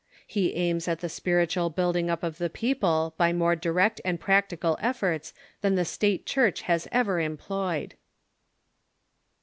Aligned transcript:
He 0.25 0.55
aims 0.55 0.87
at 0.87 0.99
the 1.01 1.09
spiritual 1.09 1.69
building 1.69 2.09
up 2.09 2.23
of 2.23 2.39
the 2.39 2.49
people 2.49 3.13
by 3.19 3.31
more 3.33 3.55
direct 3.55 4.01
and 4.03 4.19
practical 4.19 4.75
efforts 4.81 5.31
than 5.61 5.75
the 5.75 5.85
State 5.85 6.25
Church 6.25 6.61
has 6.63 6.87
ever 6.91 7.19
employed. 7.19 7.93